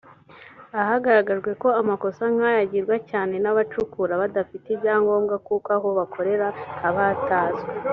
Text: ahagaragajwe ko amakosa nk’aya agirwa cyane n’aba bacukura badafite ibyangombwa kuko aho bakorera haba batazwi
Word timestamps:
ahagaragajwe 0.81 1.51
ko 1.61 1.67
amakosa 1.81 2.23
nk’aya 2.33 2.59
agirwa 2.65 2.95
cyane 3.09 3.33
n’aba 3.37 3.57
bacukura 3.59 4.21
badafite 4.21 4.65
ibyangombwa 4.71 5.35
kuko 5.47 5.67
aho 5.77 5.87
bakorera 5.99 6.47
haba 6.81 7.01
batazwi 7.09 7.69